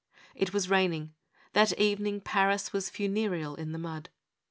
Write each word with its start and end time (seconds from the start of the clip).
It 0.33 0.51
was 0.51 0.67
raining; 0.67 1.13
that 1.53 1.77
evening 1.77 2.21
Paris 2.21 2.73
was 2.73 2.89
funereal 2.89 3.53
in 3.53 3.71
the 3.71 3.77
mud. 3.77 4.09